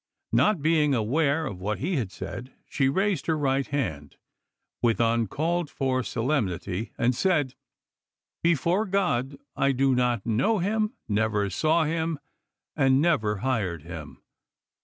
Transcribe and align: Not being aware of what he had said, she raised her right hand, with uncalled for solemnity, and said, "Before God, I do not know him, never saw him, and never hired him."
Not 0.31 0.63
being 0.63 0.95
aware 0.95 1.45
of 1.45 1.61
what 1.61 1.77
he 1.77 1.97
had 1.97 2.11
said, 2.11 2.51
she 2.67 2.89
raised 2.89 3.27
her 3.27 3.37
right 3.37 3.67
hand, 3.67 4.15
with 4.81 4.99
uncalled 4.99 5.69
for 5.69 6.01
solemnity, 6.01 6.91
and 6.97 7.13
said, 7.13 7.53
"Before 8.41 8.87
God, 8.87 9.37
I 9.55 9.73
do 9.73 9.93
not 9.93 10.25
know 10.25 10.57
him, 10.57 10.93
never 11.07 11.51
saw 11.51 11.83
him, 11.83 12.17
and 12.75 12.99
never 12.99 13.37
hired 13.45 13.83
him." 13.83 14.23